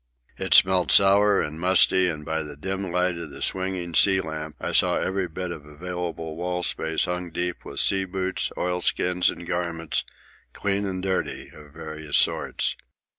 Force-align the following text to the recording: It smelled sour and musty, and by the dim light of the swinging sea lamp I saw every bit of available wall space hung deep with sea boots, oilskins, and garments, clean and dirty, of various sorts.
It 0.35 0.55
smelled 0.55 0.91
sour 0.91 1.39
and 1.43 1.59
musty, 1.59 2.07
and 2.09 2.25
by 2.25 2.41
the 2.41 2.57
dim 2.57 2.91
light 2.91 3.19
of 3.19 3.29
the 3.29 3.39
swinging 3.43 3.93
sea 3.93 4.19
lamp 4.19 4.55
I 4.59 4.71
saw 4.71 4.95
every 4.97 5.27
bit 5.27 5.51
of 5.51 5.63
available 5.63 6.35
wall 6.37 6.63
space 6.63 7.05
hung 7.05 7.29
deep 7.29 7.63
with 7.63 7.79
sea 7.79 8.05
boots, 8.05 8.51
oilskins, 8.57 9.29
and 9.29 9.45
garments, 9.45 10.03
clean 10.53 10.87
and 10.87 11.03
dirty, 11.03 11.51
of 11.53 11.73
various 11.73 12.17
sorts. 12.17 12.75